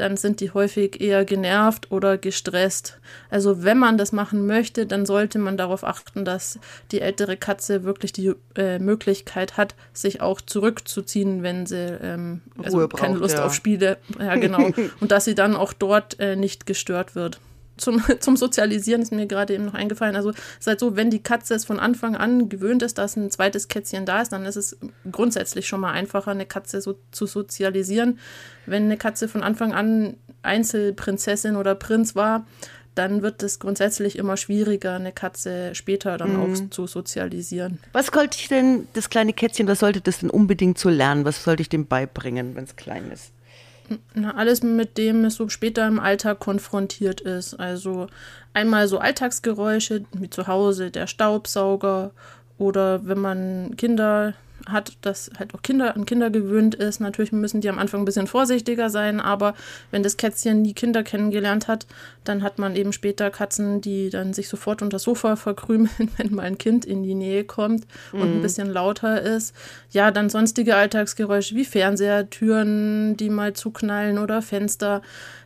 dann 0.01 0.18
sind 0.18 0.39
die 0.39 0.51
häufig 0.51 1.00
eher 1.00 1.25
genervt 1.25 1.92
oder 1.92 2.18
gestresst. 2.18 3.00
Also 3.30 3.63
wenn 3.63 3.77
man 3.77 4.00
das 4.00 4.12
machen 4.12 4.48
möchte, 4.48 4.88
dann 4.88 5.06
sollte 5.06 5.38
man 5.38 5.57
darauf 5.57 5.83
achten, 5.83 6.25
dass 6.25 6.57
die 6.92 7.01
ältere 7.01 7.38
Katze 7.38 7.83
wirklich 7.83 8.12
die 8.12 8.33
äh, 8.56 8.80
Möglichkeit 8.80 9.57
hat, 9.57 9.75
sich 9.94 10.19
auch 10.19 10.42
zurückzuziehen, 10.42 11.44
wenn 11.44 11.68
sie 11.68 12.00
ähm, 12.01 12.42
also 12.57 12.88
keine 12.88 13.18
Lust 13.18 13.38
ja. 13.38 13.45
auf 13.45 13.53
Spiele, 13.53 13.98
ja 14.19 14.36
genau, 14.36 14.71
und 15.00 15.12
dass 15.12 15.25
sie 15.25 15.36
dann 15.36 15.56
auch 15.56 15.71
dort 15.71 16.19
äh, 16.19 16.36
nicht 16.36 16.65
gestört 16.65 17.13
wird 17.13 17.39
zum, 17.81 18.01
zum 18.19 18.38
Sozialisieren 18.38 19.01
ist 19.01 19.12
mir 19.12 19.28
gerade 19.28 19.54
eben 19.54 19.66
noch 19.66 19.74
eingefallen. 19.74 20.16
Also 20.16 20.30
es 20.31 20.38
ist 20.60 20.68
halt 20.68 20.80
so, 20.80 20.95
wenn 20.95 21.10
die 21.10 21.24
Katze 21.24 21.56
es 21.56 21.66
von 21.66 21.80
Anfang 21.80 22.16
an 22.16 22.50
gewöhnt 22.50 22.83
ist, 22.83 22.98
dass 22.98 23.16
ein 23.16 23.31
zweites 23.31 23.68
Kätzchen 23.68 24.06
da 24.06 24.22
ist, 24.22 24.31
dann 24.31 24.45
ist 24.45 24.56
es 24.56 24.78
grundsätzlich 25.12 25.68
schon 25.68 25.81
mal 25.81 25.92
einfacher, 25.92 26.31
eine 26.31 26.45
Katze 26.45 26.81
so 26.81 26.98
zu 27.12 27.25
sozialisieren. 27.25 28.19
Wenn 28.66 28.83
eine 28.83 28.98
Katze 28.98 29.28
von 29.28 29.44
Anfang 29.44 29.74
an 29.74 30.16
Einzelprinzessin 30.44 31.56
oder 31.56 31.75
Prinz 31.75 32.16
war, 32.16 32.45
dann 32.95 33.22
wird 33.22 33.42
es 33.42 33.60
grundsätzlich 33.60 34.17
immer 34.17 34.36
schwieriger, 34.36 34.96
eine 34.96 35.13
Katze 35.13 35.74
später 35.75 36.17
dann 36.17 36.34
mhm. 36.34 36.41
auch 36.41 36.70
zu 36.70 36.88
sozialisieren. 36.88 37.79
Was 37.94 38.08
sollte 38.08 38.38
ich 38.38 38.50
denn, 38.50 38.88
das 38.94 39.10
kleine 39.10 39.34
Kätzchen, 39.34 39.67
was 39.67 39.79
sollte 39.79 40.01
das 40.01 40.20
denn 40.20 40.29
unbedingt 40.29 40.77
so 40.77 40.89
lernen? 40.89 41.24
Was 41.24 41.44
sollte 41.44 41.62
ich 41.62 41.70
dem 41.70 41.88
beibringen, 41.88 42.55
wenn 42.55 42.65
es 42.65 42.75
klein 42.75 43.10
ist? 43.12 43.32
Na, 44.13 44.36
alles, 44.36 44.63
mit 44.63 44.98
dem 44.98 45.25
es 45.25 45.36
so 45.36 45.50
später 45.50 45.88
im 45.88 46.00
Alltag 46.00 46.39
konfrontiert 46.39 47.21
ist. 47.21 47.55
Also 47.55 48.07
einmal 48.53 48.88
so 48.88 49.00
Alltagsgeräusche 49.00 50.05
wie 50.13 50.29
zu 50.29 50.48
Hause, 50.48 50.91
der 50.91 51.07
Staubsauger 51.07 52.12
oder 52.57 53.05
wenn 53.05 53.19
man 53.19 53.75
Kinder 53.77 54.33
hat, 54.68 54.94
dass 55.01 55.30
halt 55.38 55.53
auch 55.53 55.62
Kinder 55.62 55.96
an 55.96 56.06
Kinder 56.06 56.30
gewöhnt 56.30 56.75
ist. 56.75 57.00
Natürlich 57.00 57.32
müssen 57.32 57.62
die 57.62 57.70
am 57.70 57.80
Anfang 57.80 58.01
ein 58.01 58.06
bisschen 58.06 58.27
vorsichtiger 58.27 58.89
sein, 58.89 59.20
aber 59.20 59.53
wenn 59.91 60.03
das 60.03 60.18
Kätzchen 60.18 60.63
die 60.63 60.74
Kinder 60.74 61.03
kennengelernt 61.03 61.68
hat, 61.68 61.88
dann 62.24 62.44
hat 62.44 62.60
man 62.60 62.75
eben 62.75 62.94
später 62.94 63.30
Katzen, 63.30 63.82
die 63.82 64.10
dann 64.10 64.34
sich 64.34 64.48
sofort 64.48 64.82
unter 64.82 64.96
das 64.96 65.03
Sofa 65.03 65.36
verkrümeln, 65.36 65.89
wenn 66.18 66.36
mal 66.36 66.44
ein 66.44 66.58
Kind 66.58 66.86
in 66.86 67.03
die 67.03 67.15
Nähe 67.15 67.44
kommt 67.44 67.86
und 68.12 68.20
mhm. 68.20 68.38
ein 68.38 68.41
bisschen 68.41 68.70
lauter 68.70 69.22
ist. 69.22 69.56
Ja, 69.91 70.12
dann 70.12 70.30
sonstige 70.30 70.75
Alltagsgeräusche 70.75 71.56
wie 71.56 71.65
Fernseher, 71.65 72.30
Türen, 72.30 73.18
die 73.18 73.30
mal 73.30 73.53
zuknallen 73.53 74.18
oder 74.18 74.41
Fenster. 74.41 75.01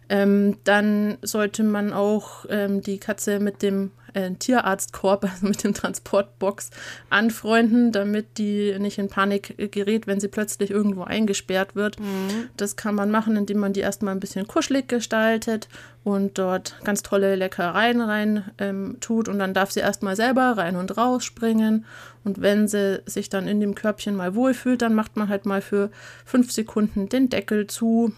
Ähm, 0.08 0.58
dann 0.64 1.18
sollte 1.22 1.64
man 1.64 1.92
auch 1.92 2.46
ähm, 2.50 2.82
die 2.82 3.00
Katze 3.00 3.40
mit 3.40 3.62
dem 3.64 3.92
äh, 4.16 4.32
Tierarztkorb, 4.32 5.26
also 5.26 5.46
mit 5.46 5.64
dem 5.64 5.74
Transportbox, 5.74 6.72
anfreunden, 7.10 7.92
damit 7.92 8.38
die 8.38 8.78
nicht 8.80 8.98
in 8.98 9.10
Panik 9.10 9.56
gerät, 9.72 10.08
wenn 10.08 10.20
sie 10.20 10.30
plötzlich 10.30 10.72
irgendwo 10.72 11.04
eingesperrt 11.04 11.76
wird. 11.76 12.00
Mhm. 12.00 12.50
Das 12.58 12.76
kann 12.76 12.96
man 12.96 13.12
machen, 13.12 13.36
indem 13.36 13.60
man 13.60 13.74
die 13.74 13.82
erstmal 13.82 14.16
ein 14.16 14.20
bisschen 14.20 14.48
kuschelig 14.48 14.88
gestaltet 14.88 15.68
und 16.04 16.38
dort 16.38 16.76
ganz 16.84 17.04
tolle 17.04 17.36
Leckereien 17.36 18.00
rein 18.00 18.46
ähm, 18.58 18.98
tut 19.02 19.28
und 19.28 19.40
dann 19.40 19.54
darf 19.54 19.72
sie 19.72 19.80
erstmal 19.82 20.16
selber 20.16 20.58
rein 20.58 20.76
und 20.76 20.98
raus 20.98 21.24
springen 21.26 21.86
und 22.24 22.42
wenn 22.42 22.68
sie 22.68 23.02
sich 23.06 23.30
dann 23.30 23.48
in 23.48 23.60
dem 23.60 23.76
Körbchen 23.76 24.16
mal 24.16 24.36
wohlfühlt, 24.36 24.82
dann 24.82 24.96
macht 24.96 25.18
man 25.18 25.30
halt 25.30 25.46
mal 25.46 25.62
für 25.62 25.90
fünf 26.24 26.52
Sekunden 26.52 27.10
den 27.10 27.30
Deckel 27.30 27.68
zu 27.68 28.14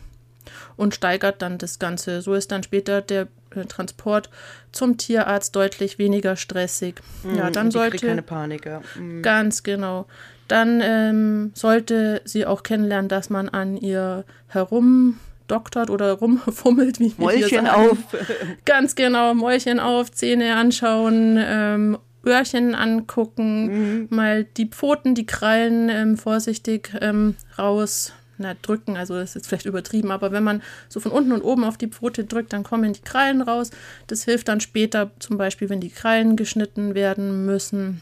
und 0.75 0.95
steigert 0.95 1.41
dann 1.41 1.57
das 1.57 1.79
Ganze. 1.79 2.21
So 2.21 2.33
ist 2.33 2.51
dann 2.51 2.63
später 2.63 3.01
der 3.01 3.27
Transport 3.65 4.29
zum 4.71 4.97
Tierarzt 4.97 5.55
deutlich 5.55 5.97
weniger 5.97 6.35
stressig. 6.35 7.01
Mhm, 7.23 7.35
ja, 7.35 7.49
dann 7.49 7.71
sollte 7.71 8.05
keine 8.05 8.21
Panik. 8.21 8.65
Ja. 8.65 8.81
Mhm. 8.95 9.21
Ganz 9.21 9.63
genau. 9.63 10.05
Dann 10.47 10.81
ähm, 10.81 11.51
sollte 11.55 12.21
sie 12.23 12.45
auch 12.45 12.63
kennenlernen, 12.63 13.09
dass 13.09 13.29
man 13.29 13.49
an 13.49 13.75
ihr 13.75 14.23
herumdoktert 14.47 15.89
oder 15.89 16.13
rumfummelt, 16.13 16.99
wie 16.99 17.13
Mäulchen 17.17 17.67
auf. 17.67 17.97
Ganz 18.65 18.95
genau, 18.95 19.33
Mäulchen 19.33 19.79
auf, 19.79 20.11
Zähne 20.11 20.55
anschauen, 20.55 21.37
ähm, 21.39 21.97
Öhrchen 22.25 22.75
angucken, 22.75 23.65
mhm. 23.65 24.07
mal 24.09 24.43
die 24.43 24.67
Pfoten, 24.67 25.15
die 25.15 25.25
Krallen 25.25 25.89
ähm, 25.89 26.17
vorsichtig 26.17 26.91
ähm, 27.01 27.35
raus 27.57 28.13
na, 28.37 28.53
drücken, 28.61 28.97
also 28.97 29.15
das 29.15 29.29
ist 29.29 29.35
jetzt 29.35 29.47
vielleicht 29.47 29.65
übertrieben, 29.65 30.11
aber 30.11 30.31
wenn 30.31 30.43
man 30.43 30.61
so 30.89 30.99
von 30.99 31.11
unten 31.11 31.31
und 31.31 31.41
oben 31.41 31.63
auf 31.63 31.77
die 31.77 31.87
Pfote 31.87 32.23
drückt, 32.23 32.53
dann 32.53 32.63
kommen 32.63 32.93
die 32.93 33.01
Krallen 33.01 33.41
raus. 33.41 33.71
Das 34.07 34.23
hilft 34.23 34.47
dann 34.47 34.59
später, 34.59 35.11
zum 35.19 35.37
Beispiel, 35.37 35.69
wenn 35.69 35.81
die 35.81 35.89
Krallen 35.89 36.35
geschnitten 36.35 36.95
werden 36.95 37.45
müssen. 37.45 38.01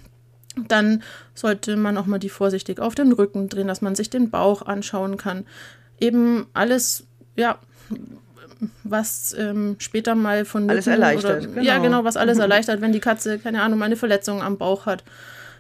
Dann 0.68 1.04
sollte 1.34 1.76
man 1.76 1.98
auch 1.98 2.06
mal 2.06 2.20
die 2.20 2.30
vorsichtig 2.30 2.80
auf 2.80 2.96
den 2.96 3.12
Rücken 3.12 3.50
drehen, 3.50 3.68
dass 3.68 3.82
man 3.82 3.96
sich 3.96 4.10
den 4.10 4.30
Bauch 4.30 4.62
anschauen 4.62 5.18
kann. 5.18 5.46
Eben 6.00 6.48
alles, 6.54 7.06
ja, 7.36 7.60
was 8.84 9.36
ähm, 9.38 9.76
später 9.80 10.16
mal 10.16 10.46
von 10.46 10.70
alles 10.70 10.88
erleichtert. 10.88 11.44
Oder, 11.44 11.48
genau. 11.48 11.62
Ja, 11.62 11.78
genau, 11.80 12.04
was 12.04 12.18
alles 12.18 12.38
erleichtert, 12.40 12.82
wenn 12.82 12.94
die 12.94 13.00
Katze, 13.00 13.38
keine 13.40 13.62
Ahnung, 13.62 13.84
eine 13.84 13.98
Verletzung 13.98 14.42
am 14.42 14.58
Bauch 14.58 14.86
hat 14.86 15.04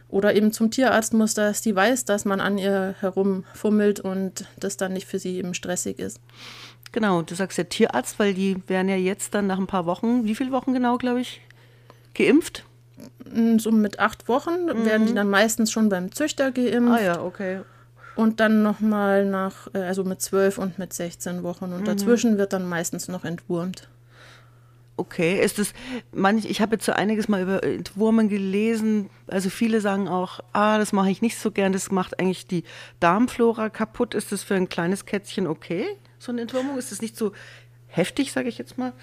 oder 0.10 0.36
eben 0.36 0.52
zum 0.52 0.72
Tierarzt 0.72 1.14
muss, 1.14 1.34
dass 1.34 1.62
die 1.62 1.76
weiß, 1.76 2.06
dass 2.06 2.26
man 2.26 2.40
an 2.40 2.58
ihr 2.58 2.96
herumfummelt 3.00 4.00
und 4.00 4.46
das 4.58 4.78
dann 4.78 4.94
nicht 4.94 5.08
für 5.08 5.20
sie 5.20 5.38
eben 5.38 5.54
stressig 5.54 6.00
ist. 6.00 6.20
Genau, 6.92 7.22
du 7.22 7.36
sagst 7.36 7.58
ja 7.58 7.66
Tierarzt, 7.66 8.20
weil 8.20 8.34
die 8.34 8.56
werden 8.68 8.88
ja 8.88 8.96
jetzt 8.96 9.34
dann 9.34 9.48
nach 9.48 9.60
ein 9.60 9.68
paar 9.68 9.86
Wochen, 9.86 10.24
wie 10.26 10.36
viele 10.36 10.52
Wochen 10.52 10.74
genau, 10.74 10.98
glaube 10.98 11.22
ich, 11.22 11.42
geimpft? 12.14 12.64
Mm, 13.30 13.58
so 13.58 13.72
mit 13.72 14.00
acht 14.00 14.28
Wochen 14.28 14.66
mhm. 14.66 14.86
werden 14.86 15.08
die 15.08 15.14
dann 15.14 15.30
meistens 15.30 15.72
schon 15.72 15.90
beim 15.90 16.14
Züchter 16.14 16.52
geimpft. 16.52 17.02
Ah 17.02 17.04
ja, 17.04 17.22
okay. 17.22 17.62
Und 18.16 18.40
dann 18.40 18.64
nochmal 18.64 19.26
nach, 19.26 19.68
äh, 19.74 19.80
also 19.80 20.06
mit 20.06 20.22
zwölf 20.22 20.58
und 20.58 20.80
mit 20.80 20.94
16 20.94 21.44
Wochen. 21.44 21.66
Und 21.66 21.82
mhm. 21.82 21.86
dazwischen 21.86 22.38
wird 22.38 22.54
dann 22.54 22.68
meistens 22.68 23.10
noch 23.10 23.26
entwurmt. 23.26 23.90
Okay, 24.98 25.44
ist 25.44 25.60
es 25.60 25.74
manch, 26.14 26.46
ich 26.46 26.62
habe 26.62 26.76
jetzt 26.76 26.86
so 26.86 26.94
einiges 26.94 27.28
mal 27.28 27.42
über 27.42 27.64
Entwurmen 27.64 28.30
gelesen. 28.30 29.10
Also 29.28 29.50
viele 29.50 29.82
sagen 29.82 30.08
auch, 30.08 30.40
ah, 30.54 30.78
das 30.78 30.94
mache 30.94 31.12
ich 31.12 31.22
nicht 31.22 31.38
so 31.38 31.52
gern, 31.52 31.74
das 31.74 31.92
macht 31.92 32.20
eigentlich 32.20 32.48
die 32.48 32.64
Darmflora 33.02 33.70
kaputt. 33.70 34.14
Ist 34.14 34.32
das 34.32 34.44
für 34.44 34.56
ein 34.56 34.70
kleines 34.70 35.06
Kätzchen 35.06 35.48
okay, 35.48 35.86
so 36.18 36.32
eine 36.32 36.42
Entwurmung? 36.42 36.78
Ist 36.78 36.94
das 36.94 37.02
nicht 37.02 37.18
so 37.18 37.34
heftig, 37.88 38.32
sage 38.32 38.48
ich 38.48 38.58
jetzt 38.58 38.78
mal? 38.78 38.94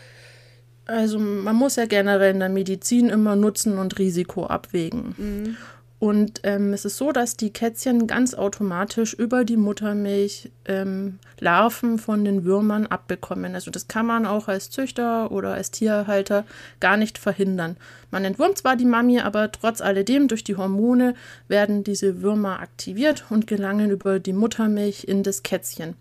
Also 0.87 1.19
man 1.19 1.57
muss 1.57 1.77
ja 1.77 1.87
generell 1.87 2.33
in 2.33 2.41
der 2.41 2.49
Medizin 2.49 3.09
immer 3.11 3.37
Nutzen 3.37 3.79
und 3.79 3.99
Risiko 3.99 4.47
abwägen. 4.47 5.15
Mhm. 5.17 5.57
Und 6.03 6.41
ähm, 6.43 6.73
es 6.73 6.85
ist 6.85 6.97
so, 6.97 7.13
dass 7.13 7.37
die 7.37 7.53
Kätzchen 7.53 8.09
ganz 8.09 8.35
automatisch 8.35 9.15
über 9.15 9.45
die 9.45 9.57
Muttermilch 9.57 10.51
ähm, 10.65 11.21
Larven 11.39 11.97
von 11.97 12.25
den 12.25 12.43
Würmern 12.43 12.89
abbekommen. 12.89 13.55
Also 13.55 13.71
das 13.71 13.87
kann 13.87 14.07
man 14.07 14.27
auch 14.27 14.49
als 14.49 14.69
Züchter 14.69 15.31
oder 15.31 15.55
als 15.55 15.71
Tierhalter 15.71 16.45
gar 16.81 16.97
nicht 16.97 17.19
verhindern. 17.19 17.77
Man 18.11 18.25
entwurmt 18.25 18.59
zwar 18.59 18.75
die 18.75 18.85
Mami, 18.85 19.21
aber 19.21 19.53
trotz 19.53 19.81
alledem 19.81 20.27
durch 20.27 20.43
die 20.43 20.57
Hormone 20.57 21.15
werden 21.47 21.85
diese 21.85 22.21
Würmer 22.21 22.59
aktiviert 22.59 23.27
und 23.31 23.47
gelangen 23.47 23.93
über 23.93 24.19
die 24.19 24.33
Muttermilch 24.33 25.05
in 25.05 25.23
das 25.23 25.45
Kätzchen. 25.45 25.95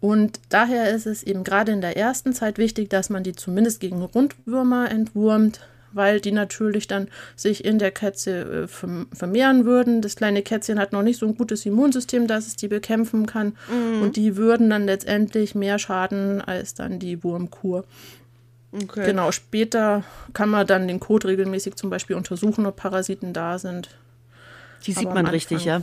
Und 0.00 0.38
daher 0.48 0.90
ist 0.90 1.06
es 1.06 1.24
eben 1.24 1.42
gerade 1.42 1.72
in 1.72 1.80
der 1.80 1.96
ersten 1.96 2.34
Zeit 2.34 2.56
wichtig, 2.56 2.88
dass 2.88 3.10
man 3.10 3.24
die 3.24 3.32
zumindest 3.32 3.80
gegen 3.80 4.00
Rundwürmer 4.00 4.92
entwurmt, 4.92 5.58
weil 5.94 6.20
die 6.20 6.32
natürlich 6.32 6.86
dann 6.86 7.08
sich 7.36 7.64
in 7.64 7.78
der 7.78 7.90
Katze 7.90 8.64
äh, 8.64 9.14
vermehren 9.14 9.64
würden. 9.64 10.02
Das 10.02 10.16
kleine 10.16 10.42
Kätzchen 10.42 10.78
hat 10.78 10.92
noch 10.92 11.02
nicht 11.02 11.18
so 11.18 11.26
ein 11.26 11.36
gutes 11.36 11.64
Immunsystem, 11.66 12.26
dass 12.26 12.46
es 12.46 12.56
die 12.56 12.68
bekämpfen 12.68 13.26
kann. 13.26 13.56
Mhm. 13.68 14.02
Und 14.02 14.16
die 14.16 14.36
würden 14.36 14.70
dann 14.70 14.86
letztendlich 14.86 15.54
mehr 15.54 15.78
schaden 15.78 16.40
als 16.40 16.74
dann 16.74 16.98
die 16.98 17.22
Wurmkur. 17.22 17.84
Okay. 18.72 19.06
Genau, 19.06 19.30
später 19.30 20.02
kann 20.32 20.48
man 20.48 20.66
dann 20.66 20.88
den 20.88 20.98
Kot 20.98 21.24
regelmäßig 21.24 21.76
zum 21.76 21.90
Beispiel 21.90 22.16
untersuchen, 22.16 22.66
ob 22.66 22.76
Parasiten 22.76 23.32
da 23.32 23.58
sind. 23.58 23.88
Die 24.84 24.92
sieht 24.92 25.14
man 25.14 25.26
richtig, 25.26 25.64
ja. 25.64 25.82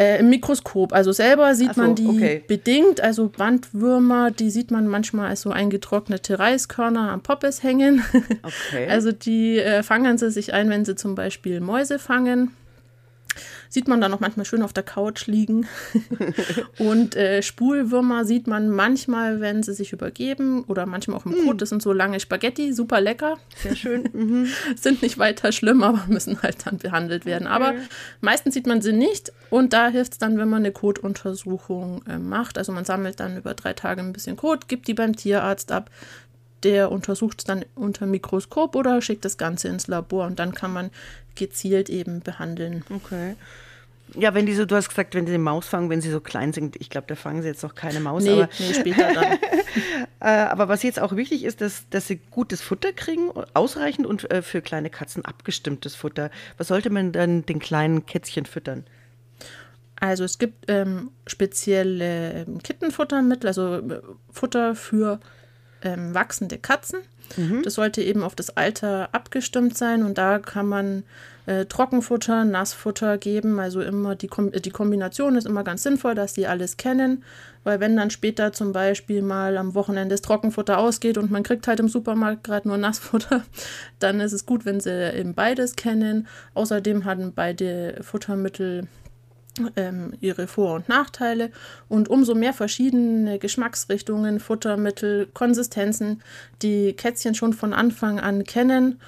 Äh, 0.00 0.20
Im 0.20 0.30
Mikroskop. 0.30 0.94
Also 0.94 1.12
selber 1.12 1.54
sieht 1.54 1.74
so, 1.74 1.82
man 1.82 1.94
die 1.94 2.06
okay. 2.06 2.42
bedingt. 2.48 3.02
Also 3.02 3.28
Bandwürmer, 3.28 4.30
die 4.30 4.48
sieht 4.48 4.70
man 4.70 4.86
manchmal 4.86 5.28
als 5.28 5.42
so 5.42 5.50
eingetrocknete 5.50 6.38
Reiskörner 6.38 7.10
am 7.10 7.20
Poppes 7.20 7.62
hängen. 7.62 8.02
Okay. 8.42 8.86
Also 8.88 9.12
die 9.12 9.58
äh, 9.58 9.82
fangen 9.82 10.16
sie 10.16 10.30
sich 10.30 10.54
ein, 10.54 10.70
wenn 10.70 10.84
sie 10.86 10.94
zum 10.94 11.14
Beispiel 11.14 11.60
Mäuse 11.60 11.98
fangen. 11.98 12.50
Sieht 13.72 13.86
man 13.86 14.00
dann 14.00 14.12
auch 14.12 14.18
manchmal 14.18 14.44
schön 14.44 14.62
auf 14.62 14.72
der 14.72 14.82
Couch 14.82 15.28
liegen. 15.28 15.66
und 16.78 17.14
äh, 17.14 17.40
Spulwürmer 17.40 18.24
sieht 18.24 18.48
man 18.48 18.68
manchmal, 18.68 19.40
wenn 19.40 19.62
sie 19.62 19.74
sich 19.74 19.92
übergeben 19.92 20.64
oder 20.64 20.86
manchmal 20.86 21.16
auch 21.16 21.24
im 21.24 21.46
Kot. 21.46 21.56
Mm. 21.56 21.58
Das 21.58 21.68
sind 21.68 21.80
so 21.80 21.92
lange 21.92 22.18
Spaghetti, 22.18 22.72
super 22.72 23.00
lecker. 23.00 23.38
Sehr 23.56 23.76
schön. 23.76 24.08
Mhm. 24.20 24.48
sind 24.76 25.02
nicht 25.02 25.18
weiter 25.18 25.52
schlimm, 25.52 25.82
aber 25.82 26.04
müssen 26.08 26.42
halt 26.42 26.66
dann 26.66 26.78
behandelt 26.78 27.24
werden. 27.24 27.46
Okay. 27.46 27.54
Aber 27.54 27.74
meistens 28.20 28.54
sieht 28.54 28.66
man 28.66 28.82
sie 28.82 28.92
nicht 28.92 29.32
und 29.50 29.72
da 29.72 29.88
hilft 29.88 30.12
es 30.12 30.18
dann, 30.18 30.36
wenn 30.36 30.48
man 30.48 30.62
eine 30.62 30.72
Kotuntersuchung 30.72 32.02
äh, 32.06 32.18
macht. 32.18 32.58
Also 32.58 32.72
man 32.72 32.84
sammelt 32.84 33.20
dann 33.20 33.36
über 33.36 33.54
drei 33.54 33.72
Tage 33.72 34.00
ein 34.00 34.12
bisschen 34.12 34.36
Kot, 34.36 34.68
gibt 34.68 34.88
die 34.88 34.94
beim 34.94 35.14
Tierarzt 35.14 35.70
ab 35.70 35.90
der 36.62 36.92
untersucht 36.92 37.40
es 37.40 37.44
dann 37.44 37.64
unter 37.74 38.06
Mikroskop 38.06 38.76
oder 38.76 39.00
schickt 39.02 39.24
das 39.24 39.38
Ganze 39.38 39.68
ins 39.68 39.86
Labor 39.86 40.26
und 40.26 40.38
dann 40.38 40.54
kann 40.54 40.72
man 40.72 40.90
gezielt 41.34 41.88
eben 41.88 42.20
behandeln. 42.20 42.84
Okay. 42.90 43.36
Ja, 44.16 44.34
wenn 44.34 44.46
die 44.46 44.54
so, 44.54 44.64
du 44.64 44.74
hast 44.74 44.88
gesagt, 44.88 45.14
wenn 45.14 45.26
sie 45.26 45.34
eine 45.34 45.42
Maus 45.42 45.66
fangen, 45.66 45.88
wenn 45.88 46.00
sie 46.00 46.10
so 46.10 46.20
klein 46.20 46.52
sind, 46.52 46.76
ich 46.76 46.90
glaube, 46.90 47.06
da 47.06 47.14
fangen 47.14 47.42
sie 47.42 47.48
jetzt 47.48 47.62
noch 47.62 47.74
keine 47.74 48.00
Maus. 48.00 48.24
Nee, 48.24 48.32
aber, 48.32 48.48
nee 48.58 48.74
später 48.74 49.12
dann. 49.12 49.38
Äh, 50.22 50.28
aber 50.28 50.68
was 50.68 50.82
jetzt 50.82 51.00
auch 51.00 51.16
wichtig 51.16 51.44
ist, 51.44 51.62
dass, 51.62 51.88
dass 51.88 52.06
sie 52.06 52.20
gutes 52.30 52.60
Futter 52.60 52.92
kriegen, 52.92 53.30
ausreichend 53.54 54.06
und 54.06 54.30
äh, 54.30 54.42
für 54.42 54.60
kleine 54.60 54.90
Katzen 54.90 55.24
abgestimmtes 55.24 55.94
Futter. 55.94 56.30
Was 56.58 56.68
sollte 56.68 56.90
man 56.90 57.12
dann 57.12 57.46
den 57.46 57.58
kleinen 57.58 58.04
Kätzchen 58.04 58.44
füttern? 58.44 58.84
Also 59.96 60.24
es 60.24 60.38
gibt 60.38 60.64
ähm, 60.68 61.10
spezielle 61.26 62.44
ähm, 62.46 62.62
Kittenfuttermittel, 62.62 63.48
also 63.48 63.76
äh, 63.76 64.02
Futter 64.30 64.74
für 64.74 65.20
ähm, 65.82 66.14
wachsende 66.14 66.58
Katzen. 66.58 67.00
Mhm. 67.36 67.62
Das 67.62 67.74
sollte 67.74 68.02
eben 68.02 68.22
auf 68.22 68.34
das 68.34 68.56
Alter 68.56 69.08
abgestimmt 69.12 69.76
sein 69.76 70.02
und 70.02 70.18
da 70.18 70.38
kann 70.38 70.66
man 70.66 71.04
äh, 71.46 71.64
Trockenfutter, 71.66 72.44
Nassfutter 72.44 73.18
geben. 73.18 73.58
Also 73.58 73.80
immer 73.80 74.14
die, 74.14 74.28
Kom 74.28 74.52
die 74.52 74.70
Kombination 74.70 75.36
ist 75.36 75.46
immer 75.46 75.64
ganz 75.64 75.82
sinnvoll, 75.82 76.14
dass 76.14 76.32
die 76.32 76.46
alles 76.46 76.76
kennen, 76.76 77.24
weil 77.64 77.80
wenn 77.80 77.96
dann 77.96 78.10
später 78.10 78.52
zum 78.52 78.72
Beispiel 78.72 79.22
mal 79.22 79.56
am 79.56 79.74
Wochenende 79.74 80.14
das 80.14 80.22
Trockenfutter 80.22 80.78
ausgeht 80.78 81.18
und 81.18 81.30
man 81.30 81.42
kriegt 81.42 81.66
halt 81.66 81.80
im 81.80 81.88
Supermarkt 81.88 82.44
gerade 82.44 82.68
nur 82.68 82.78
Nassfutter, 82.78 83.42
dann 83.98 84.20
ist 84.20 84.32
es 84.32 84.46
gut, 84.46 84.64
wenn 84.64 84.80
sie 84.80 85.12
eben 85.14 85.34
beides 85.34 85.76
kennen. 85.76 86.26
Außerdem 86.54 87.04
hatten 87.04 87.32
beide 87.34 87.98
Futtermittel 88.02 88.86
ähm, 89.76 90.14
ihre 90.20 90.46
Vor- 90.46 90.74
und 90.74 90.88
Nachteile 90.88 91.50
und 91.88 92.08
umso 92.08 92.34
mehr 92.34 92.52
verschiedene 92.52 93.38
Geschmacksrichtungen, 93.38 94.40
Futtermittel, 94.40 95.28
Konsistenzen 95.32 96.22
die 96.62 96.92
Kätzchen 96.94 97.34
schon 97.34 97.52
von 97.52 97.72
Anfang 97.72 98.20
an 98.20 98.44
kennen, 98.44 99.00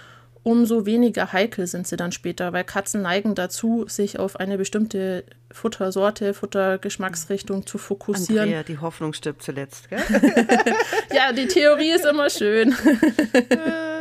umso 0.42 0.86
weniger 0.86 1.32
heikel 1.32 1.66
sind 1.66 1.86
sie 1.86 1.96
dann 1.96 2.12
später, 2.12 2.52
weil 2.52 2.64
Katzen 2.64 3.02
neigen 3.02 3.34
dazu, 3.34 3.84
sich 3.88 4.18
auf 4.18 4.36
eine 4.36 4.58
bestimmte 4.58 5.24
Futtersorte, 5.52 6.34
Futtergeschmacksrichtung 6.34 7.66
zu 7.66 7.78
fokussieren. 7.78 8.44
Andrea, 8.44 8.62
die 8.62 8.78
Hoffnung 8.78 9.12
stirbt 9.12 9.42
zuletzt, 9.42 9.88
gell? 9.88 10.00
ja, 11.14 11.32
die 11.32 11.46
Theorie 11.46 11.92
ist 11.92 12.04
immer 12.04 12.30
schön. 12.30 12.74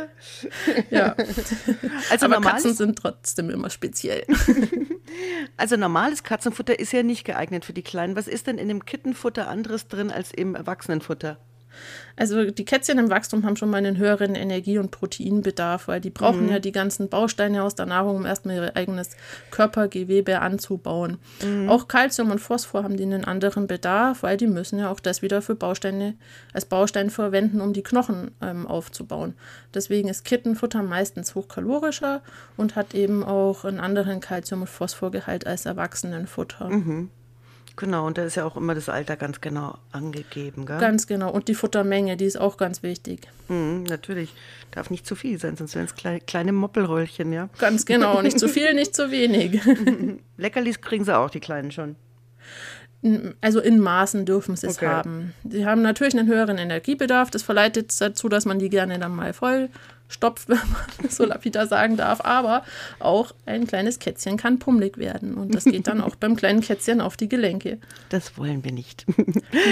ja. 0.90 1.16
Also 2.10 2.26
Aber 2.26 2.40
Katzen 2.40 2.74
sind 2.74 2.98
trotzdem 2.98 3.50
immer 3.50 3.70
speziell. 3.70 4.24
Also 5.58 5.76
normales 5.76 6.22
Katzenfutter 6.22 6.78
ist 6.78 6.92
ja 6.92 7.02
nicht 7.02 7.24
geeignet 7.24 7.66
für 7.66 7.74
die 7.74 7.82
Kleinen. 7.82 8.16
Was 8.16 8.28
ist 8.28 8.46
denn 8.46 8.56
in 8.56 8.68
dem 8.68 8.86
Kittenfutter 8.86 9.46
anderes 9.46 9.86
drin 9.86 10.10
als 10.10 10.32
im 10.32 10.54
Erwachsenenfutter? 10.54 11.38
Also 12.16 12.50
die 12.50 12.64
Kätzchen 12.64 12.98
im 12.98 13.10
Wachstum 13.10 13.44
haben 13.44 13.56
schon 13.56 13.70
mal 13.70 13.78
einen 13.78 13.96
höheren 13.96 14.34
Energie- 14.34 14.78
und 14.78 14.90
Proteinbedarf, 14.90 15.88
weil 15.88 16.00
die 16.00 16.10
brauchen 16.10 16.44
mhm. 16.44 16.52
ja 16.52 16.58
die 16.58 16.72
ganzen 16.72 17.08
Bausteine 17.08 17.62
aus 17.62 17.74
der 17.74 17.86
Nahrung, 17.86 18.16
um 18.16 18.26
erstmal 18.26 18.56
ihr 18.56 18.76
eigenes 18.76 19.10
Körpergewebe 19.50 20.40
anzubauen. 20.40 21.18
Mhm. 21.44 21.68
Auch 21.68 21.88
Kalzium 21.88 22.30
und 22.30 22.38
Phosphor 22.38 22.84
haben 22.84 22.96
die 22.96 23.04
einen 23.04 23.24
anderen 23.24 23.66
Bedarf, 23.66 24.22
weil 24.22 24.36
die 24.36 24.46
müssen 24.46 24.78
ja 24.78 24.90
auch 24.90 25.00
das 25.00 25.22
wieder 25.22 25.42
für 25.42 25.54
Bausteine 25.54 26.14
als 26.52 26.66
Baustein 26.66 27.10
verwenden, 27.10 27.60
um 27.60 27.72
die 27.72 27.82
Knochen 27.82 28.32
ähm, 28.42 28.66
aufzubauen. 28.66 29.34
Deswegen 29.74 30.08
ist 30.08 30.24
Kittenfutter 30.24 30.82
meistens 30.82 31.34
hochkalorischer 31.34 32.22
und 32.56 32.76
hat 32.76 32.94
eben 32.94 33.24
auch 33.24 33.64
einen 33.64 33.80
anderen 33.80 34.20
Kalzium- 34.20 34.62
und 34.62 34.70
Phosphorgehalt 34.70 35.46
als 35.46 35.66
Erwachsenenfutter. 35.66 36.68
Mhm. 36.68 37.10
Genau, 37.76 38.06
und 38.06 38.18
da 38.18 38.24
ist 38.24 38.34
ja 38.34 38.44
auch 38.44 38.56
immer 38.56 38.74
das 38.74 38.88
Alter 38.88 39.16
ganz 39.16 39.40
genau 39.40 39.78
angegeben, 39.92 40.66
gell? 40.66 40.78
Ganz 40.78 41.06
genau. 41.06 41.30
Und 41.30 41.48
die 41.48 41.54
Futtermenge, 41.54 42.16
die 42.16 42.26
ist 42.26 42.38
auch 42.38 42.56
ganz 42.58 42.82
wichtig. 42.82 43.28
Mhm, 43.48 43.84
natürlich. 43.84 44.34
Darf 44.72 44.90
nicht 44.90 45.06
zu 45.06 45.14
viel 45.14 45.38
sein, 45.38 45.56
sonst 45.56 45.74
wären 45.74 45.86
es 45.86 45.94
kleine, 45.94 46.20
kleine 46.20 46.52
Moppelröllchen, 46.52 47.32
ja? 47.32 47.48
Ganz 47.58 47.86
genau. 47.86 48.20
Nicht 48.22 48.38
zu 48.38 48.48
viel, 48.48 48.74
nicht 48.74 48.94
zu 48.94 49.10
wenig. 49.10 49.60
Leckerlis 50.36 50.80
kriegen 50.80 51.04
sie 51.04 51.16
auch, 51.16 51.30
die 51.30 51.40
Kleinen 51.40 51.70
schon. 51.70 51.96
Also 53.40 53.60
in 53.60 53.80
Maßen 53.80 54.26
dürfen 54.26 54.54
sie 54.54 54.68
es 54.68 54.76
Okay. 54.76 54.86
haben. 54.86 55.34
Sie 55.48 55.66
haben 55.66 55.82
natürlich 55.82 56.16
einen 56.16 56.28
höheren 56.28 56.56
Energiebedarf. 56.58 57.30
Das 57.30 57.42
verleitet 57.42 58.00
dazu, 58.00 58.28
dass 58.28 58.44
man 58.44 58.58
die 58.60 58.68
gerne 58.68 58.98
dann 58.98 59.14
mal 59.14 59.32
voll 59.32 59.70
stopft, 60.12 60.48
wenn 60.48 60.58
man 60.58 61.10
so 61.10 61.24
lapidar 61.24 61.66
sagen 61.66 61.96
darf. 61.96 62.20
Aber 62.24 62.64
auch 62.98 63.32
ein 63.46 63.66
kleines 63.66 63.98
Kätzchen 63.98 64.36
kann 64.36 64.58
pummelig 64.58 64.98
werden. 64.98 65.34
Und 65.34 65.54
das 65.54 65.64
geht 65.64 65.86
dann 65.86 66.00
auch 66.00 66.16
beim 66.16 66.36
kleinen 66.36 66.60
Kätzchen 66.60 67.00
auf 67.00 67.16
die 67.16 67.28
Gelenke. 67.28 67.78
Das 68.08 68.36
wollen 68.38 68.64
wir 68.64 68.72
nicht. 68.72 69.06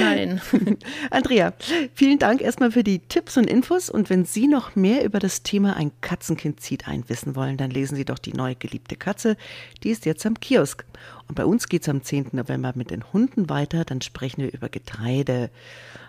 Nein. 0.01 0.41
Andrea, 1.11 1.53
vielen 1.95 2.19
Dank 2.19 2.41
erstmal 2.41 2.73
für 2.73 2.85
die 2.85 3.01
Tipps 3.01 3.37
und 3.37 3.45
Infos. 3.45 3.91
Und 3.91 4.11
wenn 4.11 4.25
Sie 4.25 4.47
noch 4.47 4.77
mehr 4.77 5.05
über 5.05 5.19
das 5.19 5.43
Thema 5.43 5.77
Ein 5.77 5.93
Katzenkind 6.01 6.61
zieht 6.61 6.89
ein 6.89 7.09
wissen 7.09 7.37
wollen, 7.37 7.57
dann 7.57 7.71
lesen 7.71 7.97
Sie 7.97 8.05
doch 8.05 8.19
die 8.19 8.33
neue 8.33 8.57
geliebte 8.57 8.97
Katze. 8.97 9.37
Die 9.83 9.91
ist 9.91 10.07
jetzt 10.07 10.25
am 10.27 10.39
Kiosk. 10.39 10.85
Und 11.31 11.37
bei 11.37 11.45
uns 11.45 11.69
geht 11.69 11.83
es 11.83 11.89
am 11.89 12.03
10. 12.03 12.31
November 12.33 12.73
mit 12.75 12.91
den 12.91 13.05
Hunden 13.13 13.49
weiter. 13.49 13.85
Dann 13.85 14.01
sprechen 14.01 14.43
wir 14.43 14.53
über 14.53 14.69
Getreide. 14.69 15.51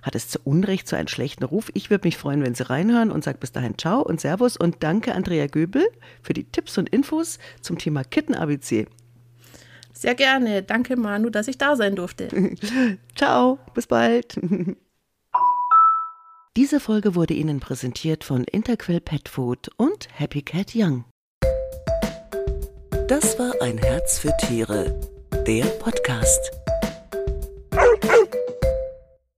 Hat 0.01 0.15
es 0.15 0.29
zu 0.29 0.39
Unrecht 0.43 0.87
so 0.87 0.95
einen 0.95 1.07
schlechten 1.07 1.43
Ruf? 1.43 1.69
Ich 1.75 1.91
würde 1.91 2.07
mich 2.07 2.17
freuen, 2.17 2.43
wenn 2.43 2.55
Sie 2.55 2.67
reinhören 2.67 3.11
und 3.11 3.23
sage 3.23 3.37
bis 3.37 3.51
dahin 3.51 3.77
Ciao 3.77 4.01
und 4.01 4.19
Servus 4.19 4.57
und 4.57 4.77
danke 4.79 5.13
Andrea 5.13 5.45
Göbel 5.45 5.87
für 6.23 6.33
die 6.33 6.45
Tipps 6.45 6.79
und 6.79 6.89
Infos 6.89 7.37
zum 7.61 7.77
Thema 7.77 8.03
Kitten-ABC. 8.03 8.87
Sehr 9.93 10.15
gerne. 10.15 10.63
Danke, 10.63 10.95
Manu, 10.95 11.29
dass 11.29 11.47
ich 11.47 11.59
da 11.59 11.75
sein 11.75 11.95
durfte. 11.95 12.27
Ciao, 13.15 13.59
bis 13.75 13.85
bald. 13.85 14.39
Diese 16.57 16.79
Folge 16.79 17.13
wurde 17.13 17.35
Ihnen 17.35 17.59
präsentiert 17.59 18.23
von 18.23 18.43
Interquell 18.45 18.99
Pet 18.99 19.29
Food 19.29 19.69
und 19.77 20.07
Happy 20.17 20.41
Cat 20.41 20.71
Young. 20.73 21.05
Das 23.11 23.37
war 23.37 23.51
ein 23.61 23.77
Herz 23.77 24.19
für 24.19 24.31
Tiere, 24.37 24.97
der 25.45 25.65
Podcast. 25.65 26.60